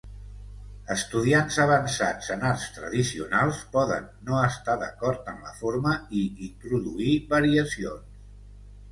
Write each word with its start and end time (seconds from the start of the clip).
Estudiants 0.93 1.57
avançats 1.63 2.29
en 2.35 2.45
Arts 2.51 2.63
Tradicionals 2.77 3.59
poden 3.75 4.07
no 4.29 4.39
estar 4.45 4.77
d'acord 4.85 5.29
en 5.35 5.45
la 5.49 5.53
forma 5.59 5.93
i 6.21 6.23
introduir 6.47 7.11
variacions. 7.35 8.25